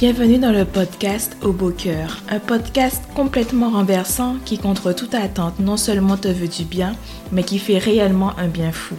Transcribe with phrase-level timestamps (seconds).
[0.00, 5.58] Bienvenue dans le podcast Au Beau Cœur, un podcast complètement renversant qui, contre toute attente,
[5.58, 6.94] non seulement te veut du bien,
[7.32, 8.94] mais qui fait réellement un bien fou.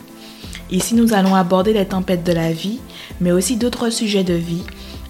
[0.72, 2.82] Ici, nous allons aborder les tempêtes de la vie,
[3.22, 4.66] mais aussi d'autres sujets de vie,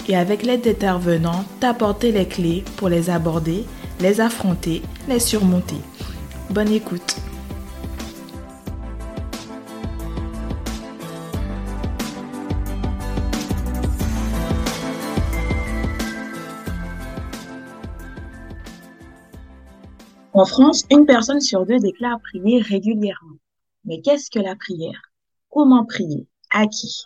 [0.07, 3.65] et avec l'aide d'intervenants, t'apporter les clés pour les aborder,
[3.99, 5.81] les affronter, les surmonter.
[6.51, 7.18] Bonne écoute.
[20.39, 23.35] En France, une personne sur deux déclare prier régulièrement.
[23.83, 25.11] Mais qu'est-ce que la prière?
[25.49, 26.29] Comment prier?
[26.49, 27.03] À qui?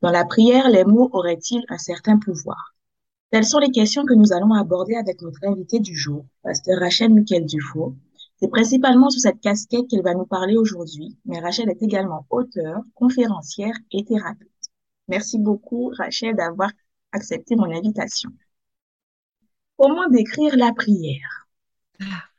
[0.00, 2.74] Dans la prière, les mots auraient-ils un certain pouvoir?
[3.30, 7.14] Telles sont les questions que nous allons aborder avec notre invité du jour, pasteur Rachel
[7.14, 7.94] Miquel Dufault.
[8.40, 12.82] C'est principalement sous cette casquette qu'elle va nous parler aujourd'hui, mais Rachel est également auteure,
[12.96, 14.48] conférencière et thérapeute.
[15.06, 16.72] Merci beaucoup, Rachel, d'avoir
[17.12, 18.30] accepté mon invitation.
[19.76, 21.46] Comment décrire la prière?
[22.00, 22.31] Ah.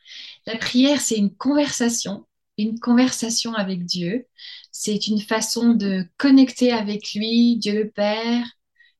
[0.46, 2.26] La prière, c'est une conversation,
[2.58, 4.26] une conversation avec Dieu.
[4.72, 8.46] C'est une façon de connecter avec lui, Dieu le Père,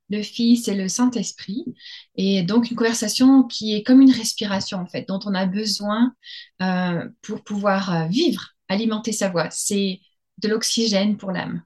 [0.10, 1.66] le Fils et le Saint-Esprit.
[2.16, 6.14] Et donc une conversation qui est comme une respiration, en fait, dont on a besoin
[6.62, 9.50] euh, pour pouvoir euh, vivre, alimenter sa voix.
[9.50, 10.00] C'est
[10.38, 11.64] de l'oxygène pour l'âme.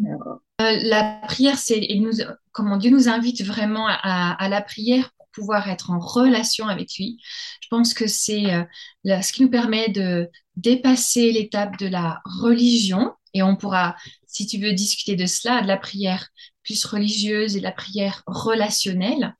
[0.00, 1.86] Euh, la prière, c'est,
[2.52, 7.18] comment Dieu nous invite vraiment à, à la prière pouvoir être en relation avec lui.
[7.60, 13.12] Je pense que c'est euh, ce qui nous permet de dépasser l'étape de la religion.
[13.34, 16.28] Et on pourra, si tu veux discuter de cela, de la prière
[16.64, 19.34] plus religieuse et de la prière relationnelle.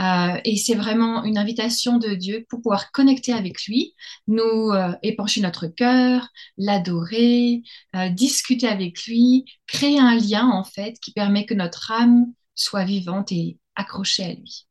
[0.00, 3.94] Euh, et c'est vraiment une invitation de Dieu pour pouvoir connecter avec lui,
[4.26, 7.62] nous euh, épancher notre cœur, l'adorer,
[8.10, 13.30] discuter avec lui, créer un lien en fait qui permet que notre âme soit vivante
[13.30, 14.66] et accrochée à lui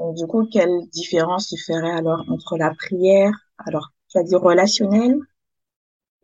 [0.00, 5.18] du coup, quelle différence tu ferais alors entre la prière, alors tu as dit relationnelle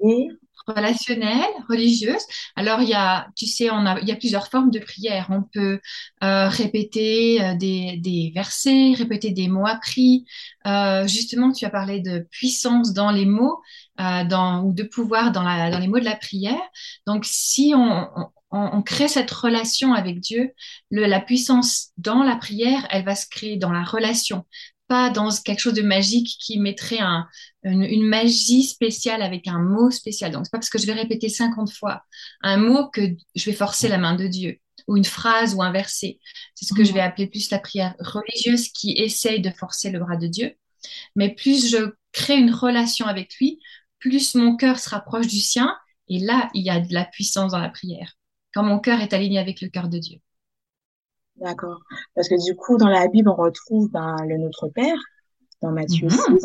[0.01, 0.29] et
[0.67, 2.23] relationnelle, religieuse.
[2.57, 5.27] Alors il y a, tu sais, on a, il y a plusieurs formes de prière.
[5.31, 5.81] On peut
[6.25, 10.27] euh, répéter euh, des, des, versets, répéter des mots appris.
[10.67, 13.61] Euh, justement, tu as parlé de puissance dans les mots,
[13.99, 16.61] dans, ou de pouvoir dans, la, dans les mots de la prière.
[17.07, 18.09] Donc si on,
[18.85, 20.53] crée cette relation avec Dieu,
[20.91, 24.47] la puissance dans la prière, elle va se créer dans la relation,
[24.89, 27.01] pas dans quelque chose de magique qui mettrait
[27.65, 30.33] une, magie spéciale avec un mot spécial.
[30.33, 32.03] Donc, c'est pas parce que je vais répéter 50 fois
[32.43, 33.01] un mot que
[33.35, 36.19] je vais forcer la main de Dieu ou une phrase ou un verset.
[36.55, 39.99] C'est ce que je vais appeler plus la prière religieuse qui essaye de forcer le
[39.99, 40.55] bras de Dieu.
[41.17, 43.61] Mais plus je crée une relation avec lui,
[43.99, 45.77] plus mon cœur se rapproche du sien.
[46.09, 48.13] Et là, il y a de la puissance dans la prière
[48.57, 50.19] quand mon cœur est aligné avec le cœur de Dieu.
[51.37, 51.83] D'accord.
[52.15, 54.97] Parce que du coup, dans la Bible, on retrouve ben, le Notre Père,
[55.61, 56.17] dans Matthieu 6.
[56.17, 56.39] Mhm.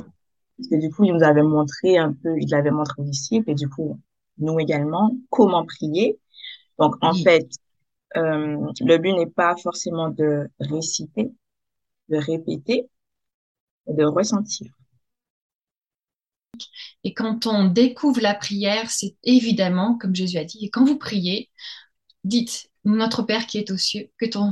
[0.57, 3.49] Parce que du coup, il nous avait montré un peu, il l'avait montré aux disciples,
[3.49, 3.97] et du coup,
[4.39, 6.19] nous également, comment prier.
[6.77, 7.47] Donc, en fait,
[8.17, 11.31] euh, le but n'est pas forcément de réciter,
[12.09, 12.89] de répéter,
[13.87, 14.69] mais de ressentir.
[17.05, 20.97] Et quand on découvre la prière, c'est évidemment, comme Jésus a dit, et quand vous
[20.97, 21.49] priez,
[22.23, 24.51] dites notre Père qui est aux cieux, que ton,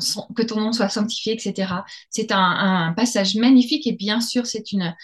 [0.59, 1.73] nom soit sanctifié, etc.
[2.09, 4.95] C'est un, passage magnifique et bien sûr, c'est une,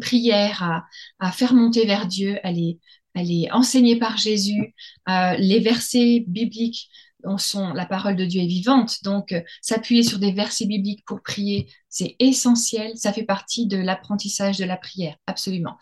[0.00, 0.84] prière
[1.20, 2.38] à, faire monter vers Dieu.
[2.42, 2.78] Elle est,
[3.14, 4.74] elle est enseignée par Jésus.
[5.08, 6.88] Euh, les versets bibliques
[7.24, 9.02] la parole de Dieu est vivante.
[9.04, 12.92] Donc, euh, s'appuyer sur des versets bibliques pour prier, c'est essentiel.
[12.96, 15.76] Ça fait partie de l'apprentissage de la prière, absolument.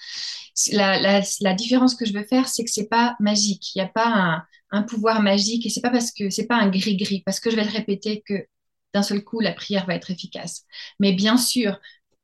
[0.72, 1.20] La,
[1.54, 3.74] différence que je veux faire, c'est que c'est pas magique.
[3.74, 6.56] Il n'y a pas un, un pouvoir magique et c'est pas parce que c'est pas
[6.56, 8.46] un gris-gris, parce que je vais le répéter que
[8.92, 10.64] d'un seul coup la prière va être efficace.
[10.98, 11.78] Mais bien sûr,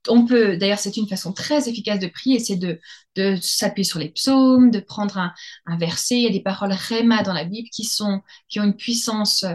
[0.09, 2.81] on peut, d'ailleurs, c'est une façon très efficace de prier, c'est de,
[3.41, 6.17] s'appuyer sur les psaumes, de prendre un, verset.
[6.17, 9.45] Il y a des paroles réma dans la Bible qui sont, qui ont une puissance
[9.45, 9.55] euh,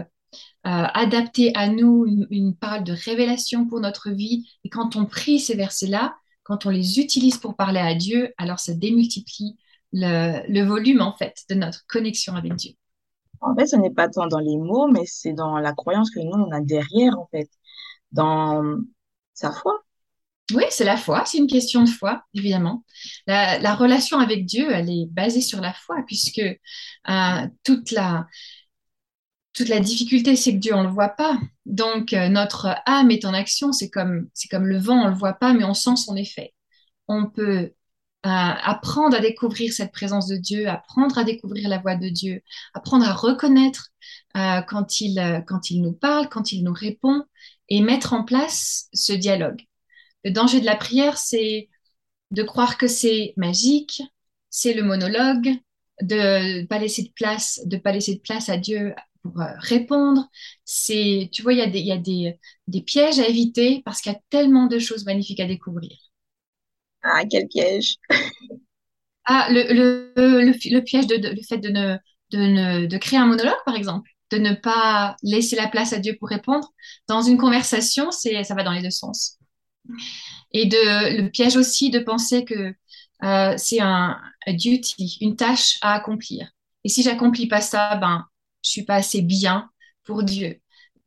[0.64, 4.48] adaptée à nous, une, une, parole de révélation pour notre vie.
[4.64, 8.58] Et quand on prie ces versets-là, quand on les utilise pour parler à Dieu, alors
[8.58, 9.56] ça démultiplie
[9.92, 12.72] le, le volume, en fait, de notre connexion avec Dieu.
[13.40, 16.20] En fait, ce n'est pas tant dans les mots, mais c'est dans la croyance que
[16.20, 17.50] nous, on a derrière, en fait,
[18.12, 18.62] dans
[19.34, 19.82] sa foi.
[20.54, 22.84] Oui, c'est la foi, c'est une question de foi, évidemment.
[23.26, 28.26] La, relation avec Dieu, elle est basée sur la foi, puisque euh, toute, la,
[29.54, 31.38] toute la difficulté, c'est que Dieu, on ne le voit pas.
[31.66, 35.16] Donc, euh, notre âme est en action, c'est comme, comme le vent, on ne le
[35.16, 36.54] voit pas, mais on sent son effet.
[37.08, 37.72] On peut
[38.24, 42.42] apprendre à découvrir cette présence de Dieu, apprendre à découvrir la voix de Dieu,
[42.74, 43.88] apprendre à reconnaître
[44.36, 47.24] euh, quand, il, euh, quand il nous parle, quand il nous répond.
[47.68, 49.62] et mettre en place ce dialogue.
[50.24, 51.68] Le danger de la prière, c'est
[52.30, 54.02] de croire que c'est magique,
[54.50, 55.50] c'est le monologue,
[56.02, 60.28] de pas laisser de place, de pas laisser de place à Dieu pour euh, répondre.
[60.64, 62.38] C'est, tu vois, il y a, des, y a des,
[62.68, 65.92] des pièges à éviter parce qu'il y a tellement de choses magnifiques à découvrir.
[67.02, 67.96] Ah, quel piège
[69.24, 70.12] Ah, le, le,
[70.44, 71.96] le, piège de, le fait de ne,
[72.30, 75.98] de ne, de créer un monologue, par exemple, de ne pas laisser la place à
[75.98, 76.72] Dieu pour répondre.
[77.08, 79.38] Dans une conversation, c'est, ça va dans les deux sens.
[80.52, 82.74] Et de, le piège aussi de penser que
[83.24, 86.50] euh, c'est un, duty, une tâche à accomplir.
[86.84, 88.26] Et si j'accomplis pas ça, ben,
[88.64, 89.70] je suis pas assez bien
[90.04, 90.60] pour Dieu.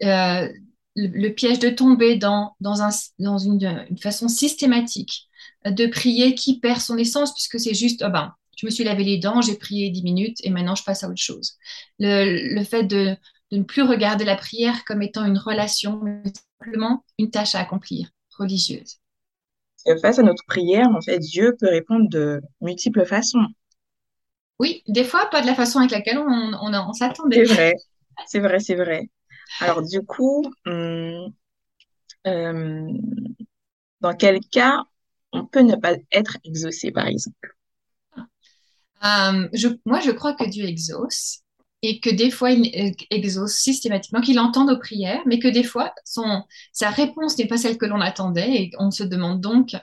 [0.04, 0.50] Euh,
[0.96, 2.90] le, piège de tomber dans, dans, un,
[3.20, 5.28] dans une, façon systématique
[5.66, 9.04] de prier qui perd son essence puisque c'est juste, oh ben, je me suis lavé
[9.04, 11.58] les dents, j'ai prié dix minutes et maintenant je passe à autre chose.
[12.00, 13.18] Le, le fait de,
[13.52, 16.24] de, ne plus regarder la prière comme étant une relation, mais
[16.62, 19.00] simplement une tâche à accomplir, religieuse.
[20.02, 23.46] face à notre prière, en fait, Dieu peut répondre de multiples façons.
[24.60, 27.44] Oui, des fois, pas de la façon avec laquelle on, on, on s'attendait.
[27.44, 27.74] C'est vrai,
[28.28, 29.10] c'est vrai, c'est vrai.
[29.60, 31.34] Alors, du coup, hum,
[32.28, 32.92] euh,
[34.00, 34.84] dans quel cas
[35.34, 37.56] on peut ne pas être exaucé, par exemple?
[39.04, 41.44] Euh, je, Moi, je crois que Dieu exauce
[41.81, 45.94] et que des fois, il exauce systématiquement, qu'il entend nos prières, mais que des fois,
[46.72, 49.75] sa réponse n'est pas celle que l'on attendait et on se demande donc,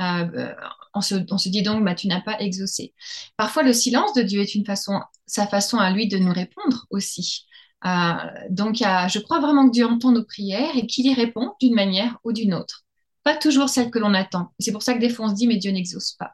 [0.00, 0.52] euh,
[0.94, 2.94] on, se, on, se, dit donc, bah, tu n'as pas exaucé.
[3.36, 6.86] Parfois, le silence de Dieu est une façon, sa façon à lui de nous répondre
[6.90, 7.46] aussi.
[7.86, 8.12] Euh,
[8.50, 12.18] donc, je crois vraiment que Dieu entend nos prières et qu'il y répond d'une manière
[12.24, 12.84] ou d'une autre.
[13.22, 14.52] Pas toujours celle que l'on attend.
[14.58, 16.32] C'est pour ça que des fois, on se dit, mais Dieu n'exauce pas.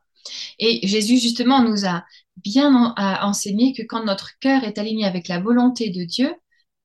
[0.59, 2.05] Et Jésus, justement, nous a
[2.37, 6.35] bien enseigné que quand notre cœur est aligné avec la volonté de Dieu,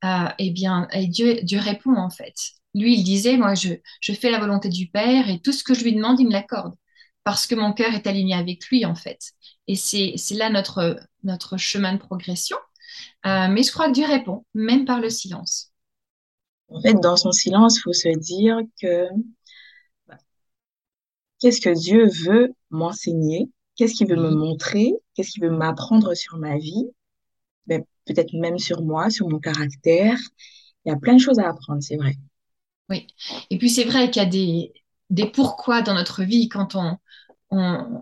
[0.04, 2.36] euh, eh bien, et Dieu, répond en fait.
[2.76, 3.74] Lui, il disait, moi, je,
[4.14, 6.76] fais la volonté du Père et tout ce que je lui demande, il me l'accorde
[7.24, 9.34] parce que mon cœur est aligné avec lui en fait.
[9.68, 12.58] Et c'est là notre, notre chemin de progression.
[13.26, 15.72] Euh, mais je crois que Dieu répond, même par le silence.
[16.70, 19.08] En fait, dans son silence, il faut se dire que
[21.40, 24.38] qu'est-ce que Dieu veut m'enseigner, qu'est-ce qu'il veut me mhm.
[24.38, 26.86] montrer, qu'est-ce qu'il veut m'apprendre sur ma vie,
[27.68, 30.18] ben, peut-être même sur moi, sur mon caractère.
[30.86, 32.16] Il y a plein de choses à apprendre, c'est vrai.
[32.90, 33.06] Oui,
[33.50, 34.74] et puis c'est vrai qu'il y a des,
[35.10, 36.98] des pourquoi dans notre vie quand on,
[37.52, 38.02] on,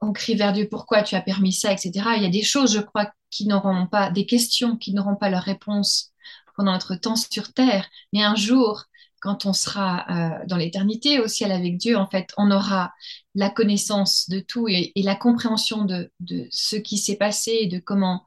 [0.00, 1.92] on crie vers Dieu pourquoi tu as permis ça, etc.
[2.16, 5.30] Il y a des choses, je crois, qui n'auront pas, des questions qui n'auront pas
[5.30, 6.12] leur réponse
[6.56, 8.84] pendant notre temps sur Terre, mais un jour,
[9.22, 12.92] quand on sera euh, dans l'éternité au ciel avec Dieu, en fait, on aura
[13.36, 16.10] la connaissance de tout et, la compréhension de,
[16.50, 18.26] ce qui s'est passé et de comment,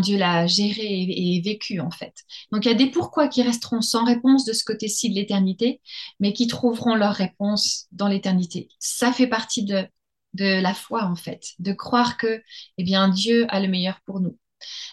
[0.00, 2.14] Dieu l'a géré et, vécu, en fait.
[2.52, 5.80] Donc, il y a des pourquoi qui resteront sans réponse de ce côté-ci de l'éternité,
[6.20, 8.68] mais qui trouveront leur réponse dans l'éternité.
[8.78, 9.88] Ça fait partie de,
[10.34, 12.40] de la foi, en fait, de croire que,
[12.78, 14.38] eh bien, Dieu a le meilleur pour nous.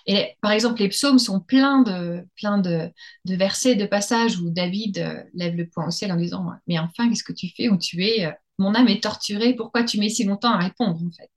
[0.07, 2.91] Et par exemple, les psaumes sont pleins de, plein de,
[3.25, 7.09] versets, de passages où David euh, lève le poing au ciel en disant Mais enfin,
[7.09, 10.23] qu'est-ce que tu fais où tu es Mon âme est torturée, pourquoi tu mets si
[10.23, 11.29] longtemps à répondre en fait?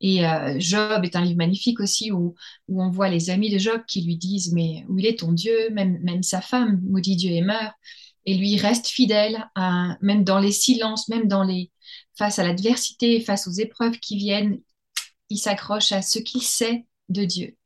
[0.00, 2.34] Et euh, Job est un livre magnifique aussi où,
[2.68, 5.70] on voit les amis de Job qui lui disent Mais où il est ton Dieu?
[5.70, 7.74] Même, sa femme, maudit Dieu et meurt.
[8.26, 9.50] Et lui reste fidèle,
[10.00, 11.28] même dans les silences, même
[12.16, 14.60] face à l'adversité, face aux épreuves qui viennent,
[15.28, 17.56] il s'accroche à ce qu'il sait de Dieu.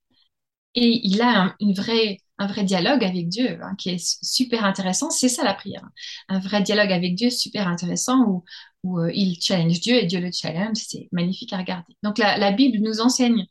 [0.81, 4.65] Et il a un, une vraie, un vrai dialogue avec Dieu hein, qui est super
[4.65, 5.11] intéressant.
[5.11, 5.83] C'est ça la prière.
[5.85, 5.91] Hein.
[6.29, 8.45] Un vrai dialogue avec Dieu super intéressant où,
[8.85, 10.77] où euh, il challenge Dieu et Dieu le challenge.
[10.77, 11.97] C'est magnifique à regarder.
[12.05, 13.47] Donc la, la Bible nous enseigne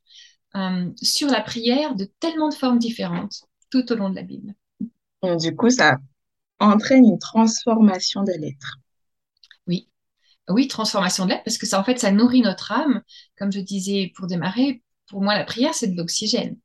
[0.56, 3.42] euh, sur la prière de tellement de formes différentes
[3.72, 4.54] tout au long de la Bible.
[5.22, 5.98] du coup, ça
[6.60, 8.78] entraîne une transformation de l'être.
[9.68, 9.90] Oui,
[10.48, 13.02] oui, transformation de l'être, parce que ça, en fait, ça nourrit notre âme,
[13.38, 16.58] comme je disais pour démarrer, pour moi, la prière, c'est de l'oxygène,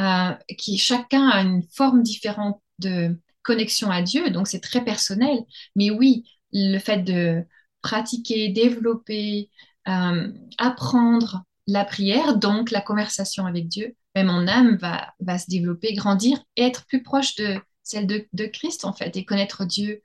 [0.00, 5.38] euh, qui chacun a une forme différente de connexion à Dieu, donc c'est très personnel.
[5.76, 7.44] Mais oui, le fait de
[7.82, 9.50] pratiquer, développer,
[9.88, 15.48] euh, apprendre la prière, donc la conversation avec Dieu, même mon âme va, va se
[15.48, 19.64] développer, grandir et être plus proche de celle de, de Christ, en fait, et connaître
[19.64, 20.02] Dieu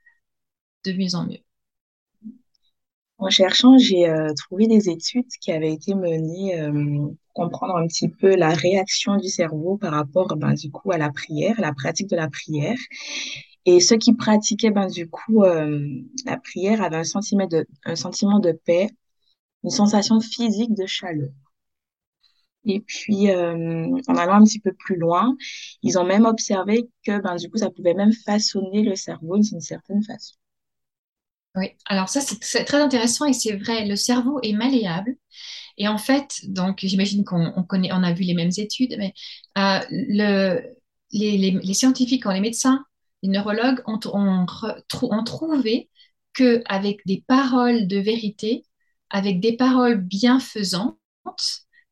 [0.84, 1.45] de mieux en mieux.
[3.18, 6.70] En cherchant, j'ai euh, trouvé des études qui avaient été menées euh,
[7.32, 10.98] pour comprendre un petit peu la réaction du cerveau par rapport, ben, du coup, à
[10.98, 12.76] la prière, à la pratique de la prière.
[13.64, 15.88] Et ceux qui pratiquaient, ben, du coup, euh,
[16.26, 18.90] la prière avaient un sentiment de, un sentiment de paix,
[19.64, 21.30] une sensation physique de chaleur.
[22.64, 25.36] Et puis, en allant un petit peu plus loin,
[25.82, 29.60] ils ont même observé que, ben, du coup, ça pouvait même façonner le cerveau d'une
[29.60, 30.34] certaine façon.
[31.56, 35.16] Oui, alors ça c'est très intéressant et c'est vrai, le cerveau est malléable.
[35.78, 39.14] Et en fait, donc j'imagine qu'on connaît, on a vu les mêmes études, mais
[39.58, 40.62] euh, le,
[41.12, 42.84] les, scientifiques, les médecins,
[43.22, 44.46] les neurologues ont, ont,
[45.02, 45.90] ont trouvé
[46.34, 48.66] qu'avec des paroles de vérité,
[49.10, 50.98] avec des paroles bienfaisantes,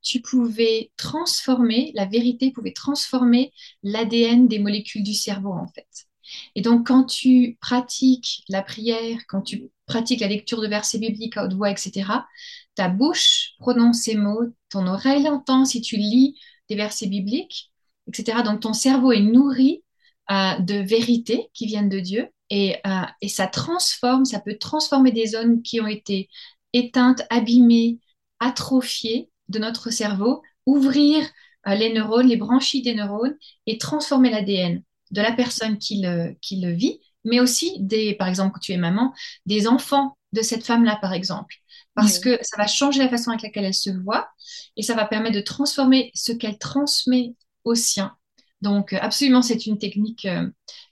[0.03, 3.53] tu pouvais transformer, la vérité pouvait transformer
[3.83, 6.07] l'ADN des molécules du cerveau en fait.
[6.55, 11.37] Et donc quand tu pratiques la prière, quand tu pratiques la lecture de versets bibliques
[11.37, 12.27] à haute voix, etc.,
[12.75, 16.39] ta bouche prononce ces mots, ton oreille l'entend si tu lis
[16.69, 17.71] des versets bibliques,
[18.09, 18.43] etc.
[18.45, 19.83] Donc ton cerveau est nourri
[20.31, 25.13] euh, de vérités qui viennent de Dieu et, euh, et, ça transforme, ça peut transformer
[25.13, 26.29] des zones qui ont été
[26.73, 27.99] éteintes, abîmées,
[28.41, 31.25] atrophiées de notre cerveau, ouvrir
[31.67, 33.37] euh, les neurones, les branchies des neurones
[33.67, 38.29] et transformer l'ADN de la personne qui le, qui le vit, mais aussi des, par
[38.29, 39.13] exemple, quand tu es maman,
[39.47, 41.55] des enfants de cette femme-là, par exemple.
[41.95, 44.29] Parce que ça va changer la façon avec laquelle elle se voit
[44.77, 48.17] et ça va permettre de transformer ce qu'elle transmet au sien.
[48.61, 50.49] Donc, euh, absolument, c'est une technique euh,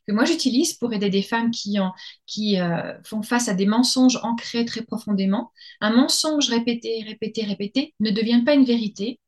[0.06, 1.92] que moi j'utilise pour aider des femmes qui, ont,
[2.26, 5.50] qui euh, font face à des mensonges ancrés très profondément.
[5.80, 9.18] Un mensonge répété, répété, répété ne devient pas une vérité,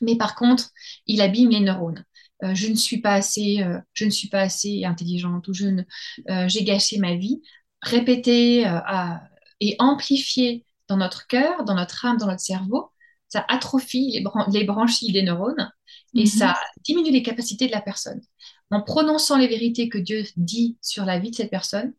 [0.00, 0.70] mais par contre,
[1.06, 2.04] il abîme les neurones.
[2.42, 5.82] Je ne suis pas assez, je ne suis pas assez intelligente ou je ne,
[6.48, 7.42] j'ai gâché ma vie.
[7.82, 8.64] Répéter
[9.60, 12.90] et amplifier dans notre cœur, dans notre âme, dans notre cerveau,
[13.28, 14.24] ça atrophie les,
[14.58, 15.70] les branchies des neurones
[16.14, 16.26] et mhm.
[16.26, 18.20] ça diminue les capacités de la personne.
[18.70, 21.92] En prononçant les vérités que Dieu dit sur la vie de cette personne,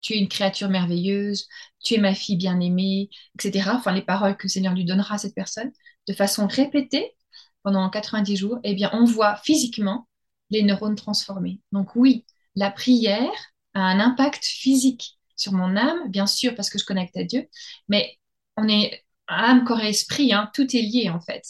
[0.00, 1.48] tu es une créature merveilleuse,
[1.82, 3.70] tu es ma fille bien-aimée, etc.
[3.74, 5.72] Enfin, les paroles que le Seigneur lui donnera à cette personne,
[6.06, 7.14] de façon répétée
[7.62, 10.08] pendant 90 jours, eh bien, on voit physiquement
[10.50, 11.60] les neurones transformés.
[11.72, 12.24] Donc oui,
[12.54, 13.30] la prière
[13.74, 17.48] a un impact physique sur mon âme, bien sûr, parce que je connecte à Dieu,
[17.88, 18.18] mais
[18.56, 21.44] on est âme, corps et esprit, hein, tout est lié en fait.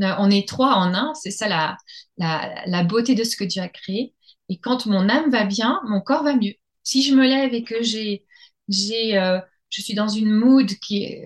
[0.00, 1.76] Euh, on est trois en un, c'est ça la,
[2.18, 4.14] la, beauté de ce que Dieu a créé.
[4.48, 6.54] Et quand mon âme va bien, mon corps va mieux.
[6.82, 8.24] Si je me lève et que j'ai,
[8.68, 11.16] j'ai, euh, je suis dans une mood qui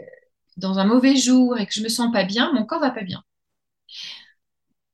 [0.56, 3.02] dans un mauvais jour et que je me sens pas bien, mon corps va pas
[3.02, 3.22] bien.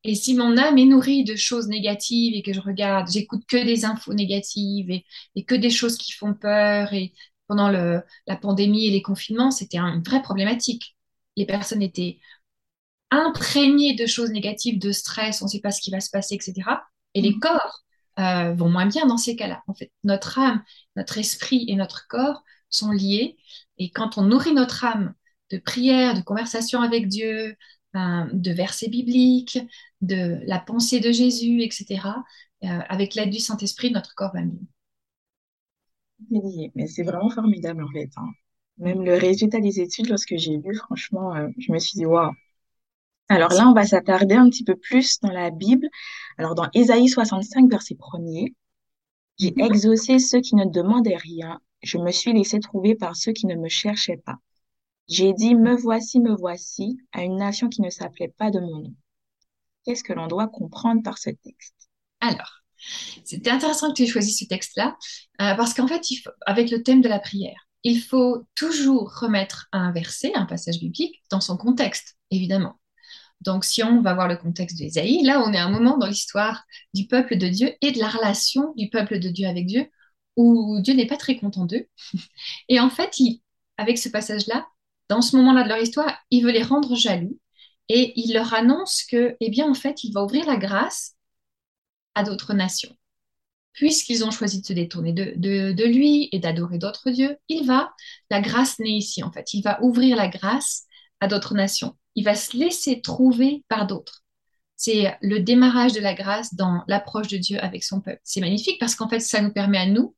[0.06, 3.56] Et si mon âme est nourrie de choses négatives et que je regarde, j'écoute que
[3.56, 7.12] des infos négatives et, et, que des choses qui font peur et
[7.48, 10.96] pendant le, la pandémie et les confinements, c'était une vraie problématique.
[11.36, 12.18] Les personnes étaient
[13.10, 16.34] imprégné de choses négatives, de stress, on ne sait pas ce qui va se passer,
[16.34, 16.54] etc.
[17.14, 17.40] Et les mm.
[17.40, 17.82] corps
[18.18, 19.62] euh, vont moins bien dans ces cas-là.
[19.66, 20.62] En fait, notre âme,
[20.96, 23.36] notre esprit et notre corps sont liés.
[23.78, 25.14] Et quand on nourrit notre âme
[25.50, 27.56] de prière, de conversation avec Dieu,
[28.32, 29.58] de versets bibliques,
[30.00, 32.00] de la pensée de Jésus, etc.,
[32.64, 34.60] euh, avec l'aide du Saint-Esprit, notre corps va mieux.
[36.74, 38.10] Mais c'est vraiment formidable en fait.
[38.16, 38.30] Hein.
[38.78, 42.32] Même le résultat des études, lorsque j'ai lu, franchement, je me suis dit, waouh,
[43.28, 45.88] alors là, on va s'attarder un petit peu plus dans la Bible.
[46.38, 48.54] Alors dans Ésaïe 65, verset 1er,
[49.38, 49.64] j'ai mhm.
[49.64, 51.60] exaucé ceux qui ne demandaient rien.
[51.82, 54.36] Je me suis laissé trouver par ceux qui ne me cherchaient pas.
[55.08, 58.80] J'ai dit, me voici, me voici, à une nation qui ne s'appelait pas de mon
[58.80, 58.94] nom.
[59.84, 61.88] Qu'est-ce que l'on doit comprendre par ce texte?
[62.20, 62.62] Alors,
[63.25, 64.96] c'était intéressant que tu aies choisi ce texte-là,
[65.40, 66.02] euh, parce qu'en fait,
[66.44, 71.22] avec le thème de la prière, il faut toujours remettre un verset, un passage biblique,
[71.30, 72.80] dans son contexte, évidemment.
[73.42, 76.06] Donc, si on va voir le contexte d'Ésaïe, là, on est à un moment dans
[76.06, 79.88] l'histoire du peuple de Dieu et de la relation du peuple de Dieu avec Dieu,
[80.36, 81.86] où Dieu n'est pas très content d'eux.
[82.68, 83.16] Et en fait,
[83.76, 84.66] avec ce passage-là,
[85.08, 87.38] dans ce moment-là de leur histoire, il veut les rendre jaloux
[87.88, 91.14] et il leur annonce que, eh bien, en fait, il va ouvrir la grâce
[92.14, 92.94] à d'autres nations.
[93.72, 97.92] Puisqu'ils ont choisi de se détourner de, lui et d'adorer d'autres dieux, il va,
[98.30, 99.52] la grâce naît ici, en fait.
[99.54, 100.84] Il va ouvrir la grâce
[101.20, 104.25] à d'autres nations il va se laisser trouver par d'autres.
[104.75, 108.20] C'est le démarrage de la grâce dans l'approche de Dieu avec son peuple.
[108.25, 110.14] C'est magnifique parce qu'en fait, ça nous permet à nous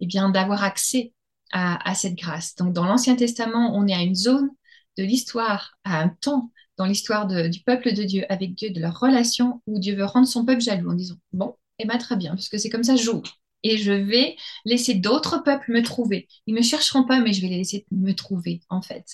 [0.00, 1.12] eh bien, d'avoir accès
[1.52, 2.54] à, cette grâce.
[2.56, 4.50] Donc, dans l'Ancien Testament, on est à une zone
[4.96, 8.98] de l'histoire, à un temps dans l'histoire du peuple de Dieu avec Dieu, de leur
[8.98, 12.34] relation, où Dieu veut rendre son peuple jaloux en disant, bon, eh bien très bien,
[12.34, 13.38] puisque c'est comme ça, j'ouvre.
[13.64, 16.28] Et je vais laisser d'autres peuples me trouver.
[16.46, 19.04] Ils ne me chercheront pas, mais je vais les laisser me trouver, en fait.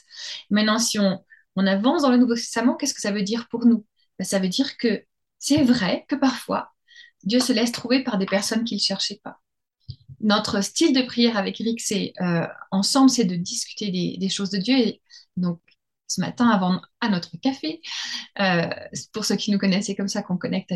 [0.50, 1.24] Maintenant, si on,
[1.56, 3.86] on avance dans le Nouveau Testament, qu'est-ce que ça veut dire pour nous?
[4.18, 5.04] Ben, Ça veut dire que
[5.38, 6.70] c'est vrai que parfois,
[7.22, 9.40] Dieu se laisse trouver par des personnes qu'il ne cherchait pas.
[10.24, 14.56] Notre style de prière avec Eric, c'est euh, ensemble, c'est de discuter des, choses de
[14.56, 14.94] Dieu.
[15.36, 15.60] Donc,
[16.08, 17.82] ce matin, avant à notre café,
[18.40, 18.66] euh,
[19.12, 20.72] pour ceux qui nous connaissent, c'est comme ça qu'on connecte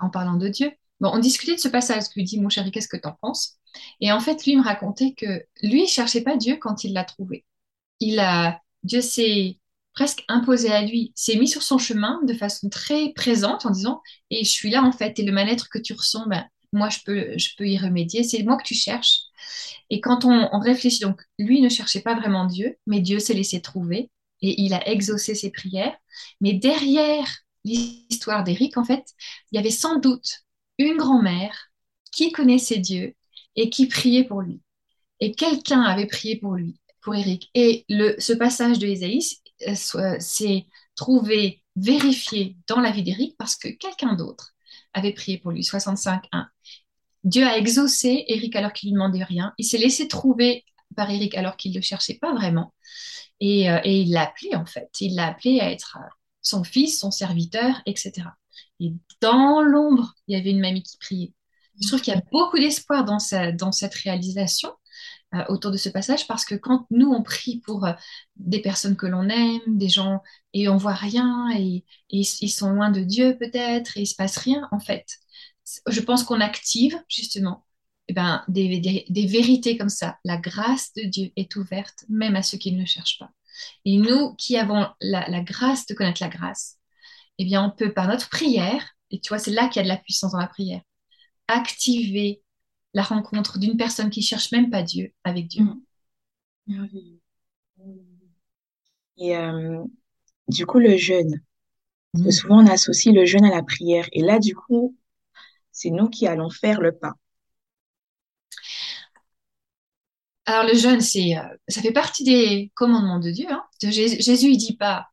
[0.00, 0.70] en parlant de Dieu.
[1.00, 2.04] Bon, on discutait de ce passage.
[2.10, 3.58] Je lui dis, mon chéri, qu'est-ce que tu en penses?
[4.00, 7.04] Et en fait, lui me racontait que lui, il cherchait pas Dieu quand il l'a
[7.04, 7.44] trouvé.
[7.98, 9.58] Il a, Dieu s'est
[9.92, 14.02] presque imposé à lui, s'est mis sur son chemin de façon très présente en disant,
[14.30, 16.44] et je suis là en fait, et le mal-être que tu ressens, ben,
[16.74, 19.20] moi je peux, je peux y remédier, c'est moi que tu cherches.
[19.90, 23.60] Et quand on, réfléchit, donc lui ne cherchait pas vraiment Dieu, mais Dieu s'est laissé
[23.60, 24.10] trouver
[24.42, 25.96] et il a exaucé ses prières.
[26.40, 27.26] Mais derrière
[27.64, 29.04] l'histoire d'Éric, en fait,
[29.52, 30.40] il y avait sans doute
[30.78, 31.70] une grand-mère
[32.12, 33.14] qui connaissait Dieu
[33.56, 34.60] et qui priait pour lui.
[35.20, 37.50] Et quelqu'un avait prié pour lui, pour Éric.
[37.54, 39.20] Et le, ce passage de Ésaïe
[39.68, 40.66] euh, s'est
[40.96, 44.53] trouvé vérifié dans la vie d'Éric parce que quelqu'un d'autre
[44.94, 46.46] avait prié pour lui, 65.1.
[47.24, 49.52] Dieu a exaucé Éric alors qu'il lui demandait rien.
[49.58, 50.64] Il s'est laissé trouver
[50.96, 52.72] par Éric alors qu'il ne le cherchait pas vraiment.
[53.40, 54.90] Et, euh, et il l'a appelé en fait.
[55.00, 56.06] Il l'a appelé à être euh,
[56.42, 58.28] son fils, son serviteur, etc.
[58.80, 61.32] Et dans l'ombre, il y avait une mamie qui priait.
[61.80, 63.18] Je trouve qu'il y a beaucoup d'espoir dans,
[63.54, 64.70] dans cette réalisation
[65.48, 67.92] autour de ce passage parce que quand nous, on prie pour euh,
[68.36, 70.22] des personnes que l'on aime, des gens,
[70.52, 74.36] et on voit rien, et, ils sont loin de Dieu peut-être, et il se passe
[74.38, 75.18] rien, en fait,
[75.86, 77.64] je pense qu'on active justement
[78.08, 80.18] eh ben, des, des, vérités comme ça.
[80.24, 83.30] La grâce de Dieu est ouverte même à ceux qui ne le cherchent pas.
[83.84, 86.78] Et nous qui avons la, la grâce de connaître la grâce,
[87.38, 89.84] eh bien, on peut par notre prière, et tu vois, c'est là qu'il y a
[89.84, 90.82] de la puissance dans la prière,
[91.48, 92.43] activer
[92.94, 95.64] la rencontre d'une personne qui cherche même pas Dieu avec Dieu.
[96.66, 96.84] Mm.
[99.18, 99.84] Et euh,
[100.48, 101.42] du coup, le jeûne.
[102.14, 102.30] Mm.
[102.30, 104.06] Souvent, on associe le jeûne à la prière.
[104.12, 104.96] Et là, du coup,
[105.72, 107.14] c'est nous qui allons faire le pas.
[110.46, 113.46] Alors, le jeûne, c'est, euh, ça fait partie des commandements de Dieu.
[113.50, 113.64] Hein.
[113.82, 115.08] Jésus, il dit pas,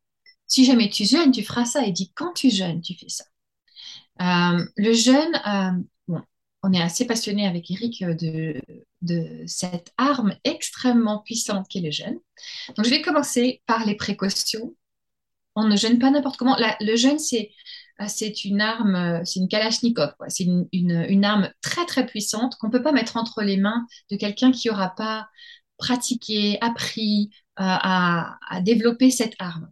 [0.46, 1.82] si jamais tu jeûnes, tu feras ça.
[1.84, 3.24] Il dit, quand tu jeûnes, tu fais ça.
[4.20, 5.84] Euh, le jeûne,
[6.62, 8.14] on est assez passionné avec Eric euh,
[9.02, 12.18] de, cette arme extrêmement puissante qu'est le jeûne.
[12.76, 14.74] Donc, je vais commencer par les précautions.
[15.54, 16.56] On ne jeûne pas n'importe comment.
[16.58, 17.50] le jeûne, c'est
[18.00, 22.72] euh, une arme, euh, c'est une kalachnikov, c'est une, arme très très puissante qu'on ne
[22.72, 25.28] peut pas mettre entre les mains de quelqu'un qui n'aura pas
[25.78, 29.68] pratiqué, appris à, à, développer cette arme.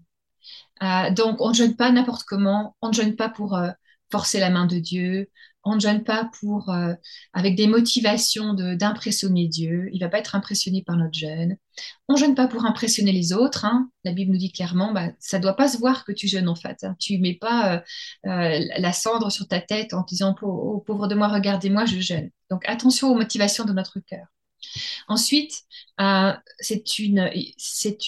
[1.15, 3.59] donc on ne jeûne pas n'importe comment, on ne jeûne pas pour
[4.11, 5.31] forcer la main de Dieu,
[5.65, 6.95] on ne jeûne pas pour, euh,
[7.33, 9.91] avec des motivations d'impressionner Dieu.
[9.93, 11.57] Il va pas être impressionné par notre jeûne.
[12.09, 13.65] On jeûne pas pour impressionner les autres.
[13.65, 13.91] Hein.
[14.05, 16.55] La Bible nous dit clairement, bah, ça doit pas se voir que tu jeûnes en
[16.55, 16.83] fait.
[16.85, 16.97] Hein.
[16.99, 17.81] Tu mets pas euh,
[18.27, 22.31] euh, la cendre sur ta tête en disant, oh, pauvre de moi, regardez-moi, je jeûne.
[22.51, 24.27] Donc attention aux motivations de notre cœur.
[25.09, 25.63] Ensuite,
[26.59, 27.31] c'est une,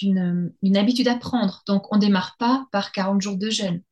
[0.03, 1.62] une, une, habitude à prendre.
[1.67, 3.83] Donc, on démarre pas par 40 jours de jeûne.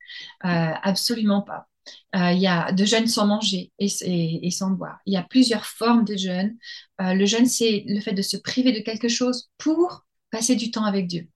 [0.43, 1.70] absolument pas.
[2.17, 4.99] Euh, il y a de jeûne sans manger et, sans boire.
[5.07, 6.57] Il y a plusieurs formes de jeûne.
[7.01, 10.71] Euh, le jeûne, c'est le fait de se priver de quelque chose pour passer du
[10.71, 11.29] temps avec Dieu.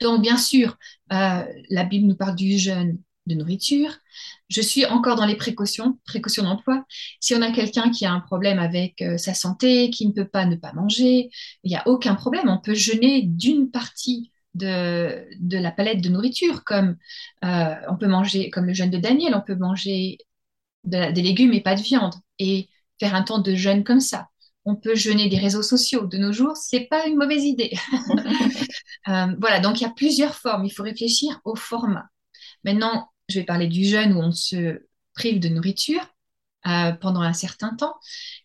[0.00, 0.76] Donc, bien sûr,
[1.12, 3.92] euh, la Bible nous parle du jeûne de nourriture.
[4.48, 6.84] Je suis encore dans les précautions, précautions d'emploi.
[7.20, 10.46] Si on a quelqu'un qui a un problème avec sa santé, qui ne peut pas
[10.46, 11.28] ne pas manger,
[11.62, 12.48] il n'y a aucun problème.
[12.48, 16.96] On peut jeûner d'une partie de, la palette de nourriture, comme
[17.44, 20.18] euh, on peut manger, comme le jeûne de Daniel, on peut manger
[20.84, 24.28] des légumes et pas de viande, et faire un temps de jeûne comme ça.
[24.64, 26.06] On peut jeûner des réseaux sociaux.
[26.06, 27.72] De nos jours, c'est pas une mauvaise idée.
[29.06, 30.66] Euh, voilà, donc il y a plusieurs formes.
[30.66, 32.08] Il faut réfléchir au format.
[32.62, 34.82] Maintenant, je vais parler du jeûne où on se
[35.14, 36.02] prive de nourriture
[36.66, 37.94] euh, pendant un certain temps.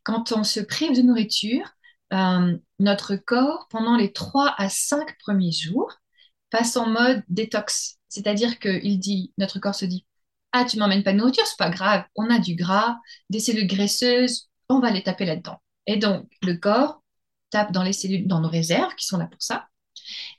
[0.04, 1.70] Quand on se prive de nourriture,
[2.80, 5.92] notre corps, pendant les 3 à 5 premiers jours,
[6.50, 7.98] passe en mode détox.
[8.10, 10.06] C'est-à-dire qu'il dit, notre corps se dit,
[10.52, 12.98] ah, tu m'emmènes pas de nourriture, c'est pas grave, on a du gras,
[13.30, 15.60] des cellules graisseuses, on va les taper là-dedans.
[15.88, 17.02] Et donc, le corps
[17.50, 19.68] tape dans les cellules, dans nos réserves, qui sont là pour ça.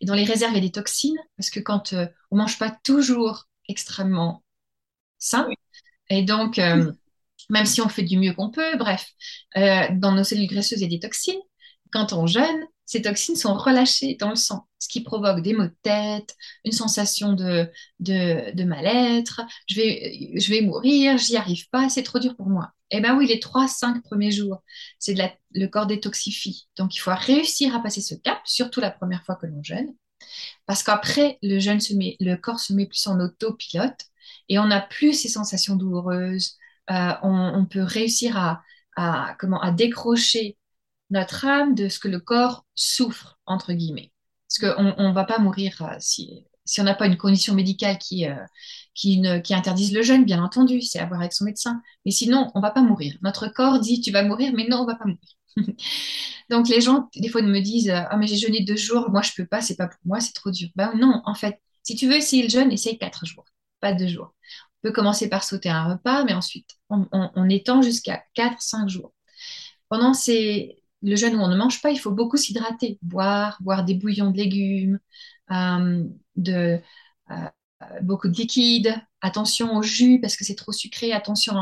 [0.00, 2.58] Et dans les réserves, il y a des toxines, parce que quand euh, on mange
[2.58, 4.42] pas toujours extrêmement
[5.18, 5.48] sain,
[6.10, 6.92] et donc, euh,
[7.50, 9.10] même si on fait du mieux qu'on peut, bref,
[9.56, 11.40] euh, dans nos cellules graisseuses, il y a des toxines.
[11.94, 15.68] Quand on jeûne, ces toxines sont relâchées dans le sang, ce qui provoque des maux
[15.68, 21.88] de tête, une sensation de, de, mal-être, je vais, je vais mourir, j'y arrive pas,
[21.88, 22.72] c'est trop dur pour moi.
[22.90, 24.64] Eh bien oui, les 3-5 premiers jours,
[24.98, 25.14] c'est
[25.52, 26.66] le corps détoxifie.
[26.76, 29.94] Donc il faut réussir à passer ce cap, surtout la première fois que l'on jeûne,
[30.66, 34.00] parce qu'après, le jeûne se le corps se met plus en autopilote
[34.48, 36.56] et on n'a plus ces sensations douloureuses.
[36.90, 38.62] Euh, on, peut réussir à,
[38.96, 40.58] à, comment, à décrocher
[41.14, 44.12] notre âme de ce que le corps souffre, entre guillemets.
[44.48, 46.44] Parce qu'on ne va pas mourir euh, si,
[46.78, 48.34] on n'a pas une condition médicale qui, euh,
[48.94, 51.80] qui, ne, interdise le jeûne, bien entendu, c'est à voir avec son médecin.
[52.04, 53.16] Mais sinon, on ne va pas mourir.
[53.22, 55.20] Notre corps dit tu vas mourir, mais non, on ne va pas mourir.
[56.50, 59.30] Donc les gens, des fois, me disent Ah, mais j'ai jeûné deux jours, moi je
[59.36, 60.68] peux pas, c'est pas pour moi, c'est trop dur.
[60.74, 63.44] Ben non, en fait, si tu veux essayer le jeûne, essaye quatre jours,
[63.80, 64.34] pas deux jours.
[64.82, 69.12] On peut commencer par sauter un repas, mais ensuite on, étend jusqu'à quatre, cinq jours.
[69.88, 73.84] Pendant ces, le jeûne où on ne mange pas, il faut beaucoup s'hydrater, boire, boire
[73.84, 74.98] des bouillons de légumes,
[75.52, 76.04] euh,
[76.36, 76.80] de,
[77.30, 77.34] euh,
[78.02, 81.54] beaucoup de liquide, attention au jus parce que c'est trop sucré, attention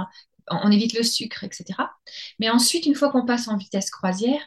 [0.50, 1.96] on évite le sucre, etc.
[2.40, 4.40] Mais ensuite, une fois qu'on passe en vitesse croisière,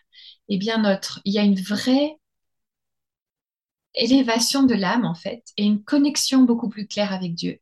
[0.49, 2.17] eh bien notre, il y a une vraie
[3.95, 7.59] élévation de l'âme en fait et une connexion beaucoup plus claire avec Dieu.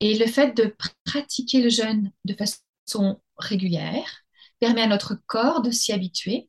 [0.00, 4.23] Et le fait de pratiquer le jeûne de façon régulière
[4.64, 6.48] permet à notre corps de s'y habituer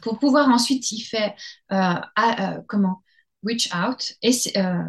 [0.00, 1.34] pour pouvoir ensuite y faire
[1.72, 3.02] euh, euh, comment
[3.42, 4.84] reach out et euh,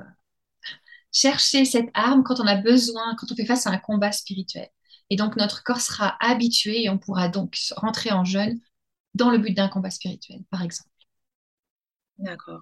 [1.12, 4.68] chercher cette arme quand on a besoin, quand on fait face à un combat spirituel.
[5.10, 8.60] Et donc, notre corps sera habitué et on pourra donc rentrer en jeûne
[9.16, 10.90] dans le but d'un combat spirituel, par exemple.
[12.20, 12.62] D'accord.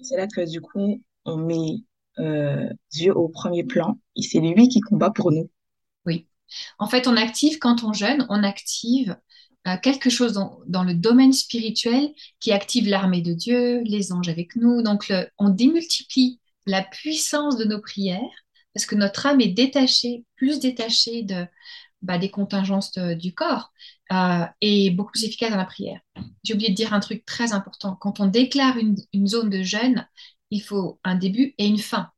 [0.00, 1.82] C'est là que du coup, on met
[2.92, 5.50] Dieu au premier plan et c'est lui qui combat pour nous.
[6.78, 9.16] En fait, on active, quand on jeûne, on active
[9.66, 10.32] euh, quelque chose
[10.66, 14.82] dans, le domaine spirituel qui active l'armée de Dieu, les anges avec nous.
[14.82, 18.20] Donc, on démultiplie la puissance de nos prières
[18.74, 21.26] parce que notre âme est détachée, plus détachée
[22.02, 23.72] bah, des contingences du corps
[24.12, 26.00] euh, et beaucoup plus efficace dans la prière.
[26.44, 27.96] J'ai oublié de dire un truc très important.
[27.96, 30.06] Quand on déclare une, zone de jeûne,
[30.50, 32.10] il faut un début et une fin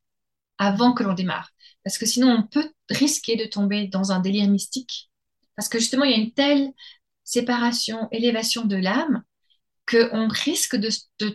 [0.58, 1.50] avant que l'on démarre.
[1.84, 5.10] Parce que sinon, on peut risquer de tomber dans un délire mystique.
[5.56, 6.70] Parce que justement, il y a une telle
[7.24, 9.22] séparation, élévation de l'âme,
[9.90, 10.90] qu'on risque de,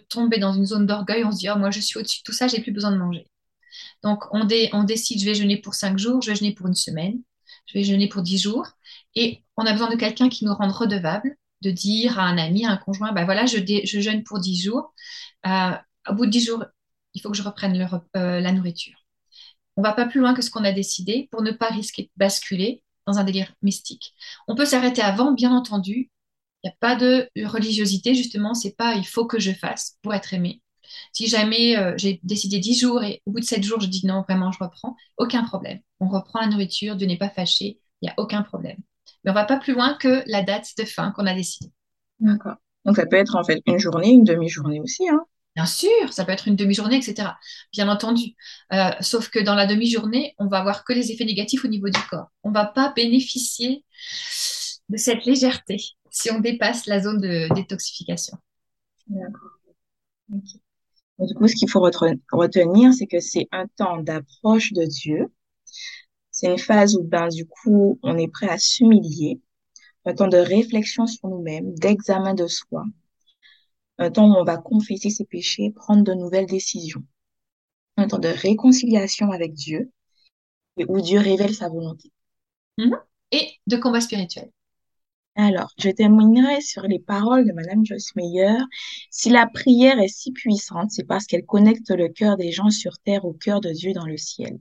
[0.10, 1.23] tomber dans une zone d'orgueil.
[1.23, 2.97] On se dit, oh, moi, je suis au-dessus de tout ça, j'ai plus besoin de
[2.97, 3.27] manger.
[4.03, 7.21] Donc, on, décide, je vais jeûner pour cinq jours, je vais jeûner pour une semaine,
[7.65, 8.67] je vais jeûner pour dix jours.
[9.15, 12.65] Et on a besoin de quelqu'un qui nous rende redevables, de dire à un ami,
[12.65, 14.93] à un conjoint, ben voilà, je, je jeûne pour dix jours.
[15.47, 15.71] Euh,
[16.10, 16.63] au bout de dix jours,
[17.13, 17.75] il faut que je reprenne
[18.15, 19.05] euh, la nourriture.
[19.78, 22.10] On va pas plus loin que ce qu'on a décidé pour ne pas risquer de
[22.16, 24.14] basculer dans un délire mystique.
[24.48, 26.10] On peut s'arrêter avant, bien entendu.
[26.64, 30.14] Il n'y a pas de religiosité, justement, c'est pas il faut que je fasse pour
[30.14, 30.62] être aimé.
[31.14, 34.06] Si jamais euh, j'ai décidé 10 jours et au bout de 7 jours, je dis
[34.06, 35.80] non, vraiment, je reprends, aucun problème.
[36.00, 38.78] On reprend la nourriture, Dieu n'est pas fâché, il n'y a aucun problème.
[39.24, 41.72] Mais on va pas plus loin que la date de fin qu'on a décidée.
[42.20, 42.56] D'accord.
[42.86, 45.08] Donc ça peut être en fait une journée, une demi-journée aussi.
[45.10, 47.30] Hein Bien sûr, ça peut être une demi-journée, etc.
[47.72, 48.36] Bien entendu.
[48.74, 51.89] Euh, sauf que dans la demi-journée, on va avoir que les effets négatifs au niveau
[51.89, 52.28] du corps.
[52.44, 53.86] On ne va pas bénéficier
[54.89, 55.78] de cette légèreté
[56.12, 58.38] si on dépasse la zone de détoxification.
[59.08, 59.52] D'accord.
[61.20, 65.32] Du coup, ce qu'il faut retenir, c'est que c'est un temps d'approche de Dieu.
[66.32, 69.39] C'est une phase où, ben, du coup, on est prêt à s'humilier.
[70.06, 72.84] Un temps de réflexion sur nous-mêmes, d'examen de soi.
[73.97, 77.03] Un temps où on va confesser ses péchés, prendre de nouvelles décisions.
[77.97, 79.91] Un temps de réconciliation avec Dieu
[80.77, 82.12] et où Dieu révèle sa volonté.
[82.77, 82.99] Mm-hmm.
[83.31, 84.51] Et de combat spirituel.
[85.38, 88.58] Alors, je terminerai sur les paroles de Madame Joyce Meyer.
[89.12, 92.97] Si la prière est si puissante, c'est parce qu'elle connecte le cœur des gens sur
[92.99, 94.60] terre au cœur de Dieu dans le ciel.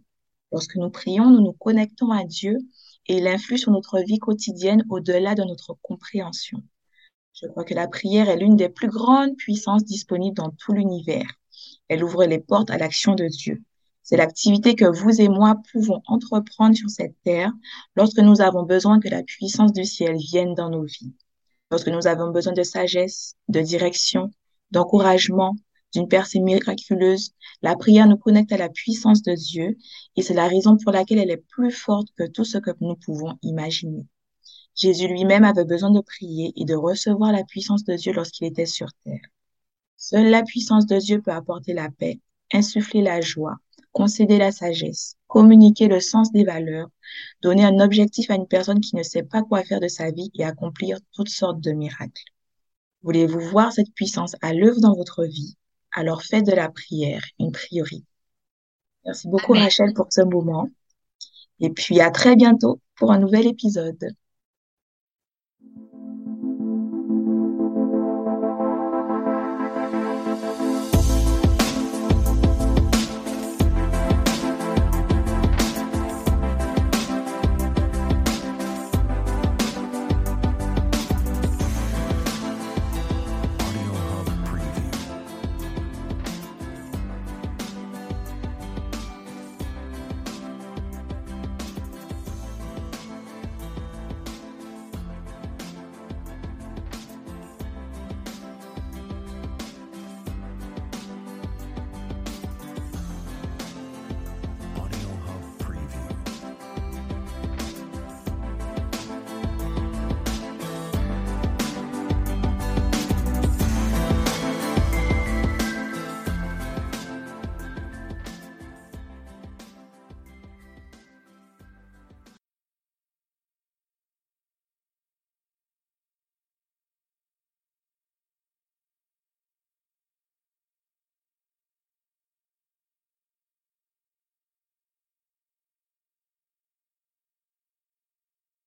[0.50, 2.58] Lorsque nous prions, nous nous connectons à Dieu
[3.06, 6.62] et il influe sur notre vie quotidienne au-delà de notre compréhension.
[7.34, 11.26] Je crois que la prière est l'une des plus grandes puissances disponibles dans tout l'univers.
[11.88, 13.60] Elle ouvre les portes à l'action de Dieu.
[14.04, 17.50] C'est l'activité que vous et moi pouvons entreprendre sur cette terre
[17.96, 21.12] lorsque nous avons besoin que la puissance du ciel vienne dans nos vies,
[21.72, 24.30] lorsque nous avons besoin de sagesse, de direction,
[24.70, 25.56] d'encouragement,
[25.92, 27.32] d'une percée miraculeuse.
[27.62, 29.76] La prière nous connecte à la puissance de Dieu
[30.14, 32.94] et c'est la raison pour laquelle elle est plus forte que tout ce que nous
[32.94, 34.06] pouvons imaginer.
[34.74, 38.66] Jésus lui-même avait besoin de prier et de recevoir la puissance de Dieu lorsqu'il était
[38.66, 39.20] sur terre.
[39.96, 42.20] Seule la puissance de Dieu peut apporter la paix,
[42.52, 43.56] insuffler la joie,
[43.92, 46.88] concéder la sagesse, communiquer le sens des valeurs,
[47.40, 50.30] donner un objectif à une personne qui ne sait pas quoi faire de sa vie
[50.34, 52.24] et accomplir toutes sortes de miracles.
[53.02, 55.56] Voulez-vous voir cette puissance à l'œuvre dans votre vie?
[55.92, 58.06] Alors faites de la prière une priorité.
[59.04, 60.68] Merci beaucoup Rachel pour ce moment.
[61.60, 64.14] Et puis à très bientôt pour un nouvel épisode.